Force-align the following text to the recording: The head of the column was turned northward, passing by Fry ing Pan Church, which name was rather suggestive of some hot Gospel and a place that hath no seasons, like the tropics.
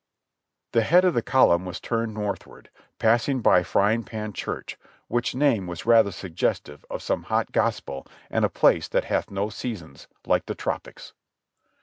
The 0.71 0.81
head 0.81 1.05
of 1.05 1.13
the 1.13 1.21
column 1.21 1.63
was 1.63 1.79
turned 1.79 2.15
northward, 2.15 2.71
passing 2.97 3.39
by 3.41 3.61
Fry 3.61 3.93
ing 3.93 4.01
Pan 4.01 4.33
Church, 4.33 4.75
which 5.07 5.35
name 5.35 5.67
was 5.67 5.85
rather 5.85 6.11
suggestive 6.11 6.83
of 6.89 7.03
some 7.03 7.21
hot 7.21 7.51
Gospel 7.51 8.07
and 8.27 8.43
a 8.43 8.49
place 8.49 8.87
that 8.87 9.03
hath 9.05 9.29
no 9.29 9.51
seasons, 9.51 10.07
like 10.25 10.47
the 10.47 10.55
tropics. 10.55 11.13